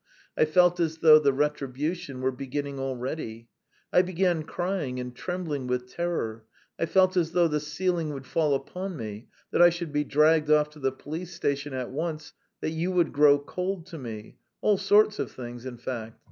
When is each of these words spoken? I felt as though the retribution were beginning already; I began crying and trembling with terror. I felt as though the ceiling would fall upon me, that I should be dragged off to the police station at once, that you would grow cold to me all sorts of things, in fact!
I 0.35 0.45
felt 0.45 0.79
as 0.79 0.97
though 0.97 1.19
the 1.19 1.31
retribution 1.31 2.21
were 2.21 2.31
beginning 2.31 2.79
already; 2.79 3.49
I 3.93 4.01
began 4.01 4.41
crying 4.41 4.99
and 4.99 5.15
trembling 5.15 5.67
with 5.67 5.91
terror. 5.93 6.43
I 6.79 6.87
felt 6.87 7.15
as 7.15 7.33
though 7.33 7.47
the 7.47 7.59
ceiling 7.59 8.11
would 8.11 8.25
fall 8.25 8.55
upon 8.55 8.97
me, 8.97 9.27
that 9.51 9.61
I 9.61 9.69
should 9.69 9.93
be 9.93 10.03
dragged 10.03 10.49
off 10.49 10.71
to 10.71 10.79
the 10.79 10.91
police 10.91 11.35
station 11.35 11.75
at 11.75 11.91
once, 11.91 12.33
that 12.61 12.71
you 12.71 12.89
would 12.91 13.13
grow 13.13 13.37
cold 13.37 13.85
to 13.91 13.99
me 13.99 14.37
all 14.59 14.79
sorts 14.79 15.19
of 15.19 15.31
things, 15.31 15.67
in 15.67 15.77
fact! 15.77 16.19